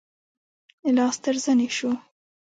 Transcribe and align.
لاس 0.97 1.15
تر 1.23 1.35
زنې 1.43 1.67
شو. 1.77 1.91